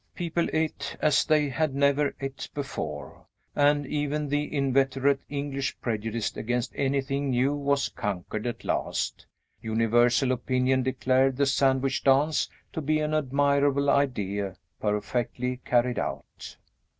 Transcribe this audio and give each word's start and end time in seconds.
People 0.15 0.47
eat 0.51 0.97
as 0.99 1.23
they 1.25 1.47
had 1.47 1.75
never 1.75 2.15
eat 2.19 2.49
before, 2.55 3.27
and 3.55 3.85
even 3.85 4.27
the 4.29 4.51
inveterate 4.51 5.21
English 5.29 5.79
prejudice 5.79 6.35
against 6.35 6.71
anything 6.75 7.29
new 7.29 7.53
was 7.53 7.89
conquered 7.89 8.47
at 8.47 8.65
last. 8.65 9.27
Universal 9.61 10.31
opinion 10.31 10.81
declared 10.81 11.37
the 11.37 11.45
Sandwich 11.45 12.03
Dance 12.03 12.49
to 12.73 12.81
be 12.81 12.97
an 12.99 13.13
admirable 13.13 13.91
idea, 13.91 14.55
perfectly 14.79 15.57
carried 15.65 15.99
out. 15.99 16.57